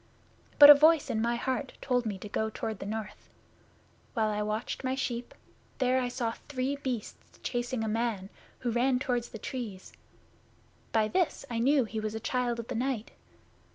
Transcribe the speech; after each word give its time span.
But 0.57 0.71
a 0.71 0.73
voice 0.73 1.11
in 1.11 1.21
my 1.21 1.35
heart 1.35 1.73
told 1.79 2.07
me 2.07 2.17
to 2.17 2.27
go 2.27 2.49
toward 2.49 2.79
the 2.79 2.87
north. 2.87 3.29
While 4.15 4.29
I 4.31 4.41
watched 4.41 4.83
my 4.83 4.95
sheep 4.95 5.31
there 5.77 6.01
I 6.01 6.07
saw 6.07 6.31
three 6.49 6.75
Beasts 6.77 7.37
chasing 7.43 7.83
a 7.83 7.87
man, 7.87 8.31
who 8.61 8.71
ran 8.71 8.97
toward 8.97 9.25
the 9.25 9.37
Trees. 9.37 9.93
By 10.91 11.07
this 11.07 11.45
I 11.51 11.59
knew 11.59 11.83
he 11.85 11.99
was 11.99 12.15
a 12.15 12.19
Child 12.19 12.57
of 12.57 12.67
the 12.67 12.73
Night. 12.73 13.11